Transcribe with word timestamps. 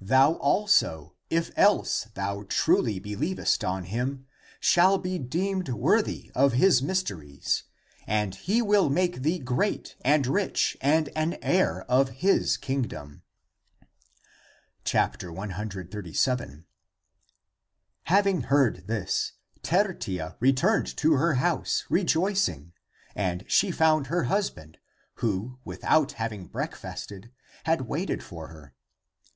Thou 0.00 0.32
also, 0.38 1.14
if 1.30 1.52
else 1.56 2.08
thou 2.14 2.42
truly 2.48 2.98
believest 2.98 3.62
on 3.62 3.84
him 3.84 4.26
shall 4.58 4.98
be 4.98 5.16
deemed 5.16 5.68
worthy 5.68 6.32
of 6.34 6.54
his 6.54 6.82
mys 6.82 7.04
teries, 7.04 7.62
and 8.04 8.34
he 8.34 8.60
will 8.60 8.90
make 8.90 9.22
thee 9.22 9.38
great 9.38 9.94
and 10.04 10.26
rich 10.26 10.76
and 10.80 11.08
an 11.14 11.34
heir 11.40 11.82
of 11.88 12.08
his 12.08 12.56
Kingdom." 12.56 13.22
137. 14.92 16.66
Having 18.06 18.40
heard 18.40 18.88
this, 18.88 19.32
Tertia 19.62 20.36
returned 20.40 20.96
to 20.96 21.12
her 21.12 21.34
house 21.34 21.84
rejoicing. 21.88 22.72
And 23.14 23.44
she 23.46 23.70
found 23.70 24.08
her 24.08 24.24
husband, 24.24 24.78
who, 25.18 25.60
without 25.64 26.10
having 26.14 26.48
breakfasted, 26.48 27.30
had 27.62 27.82
waited 27.82 28.24
for 28.24 28.48
her. 28.48 28.74